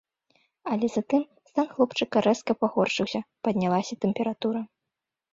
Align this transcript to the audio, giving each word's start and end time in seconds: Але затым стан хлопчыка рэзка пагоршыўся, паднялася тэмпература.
Але 0.75 0.87
затым 0.93 1.21
стан 1.49 1.67
хлопчыка 1.73 2.23
рэзка 2.27 2.51
пагоршыўся, 2.63 3.19
паднялася 3.49 3.99
тэмпература. 4.07 4.59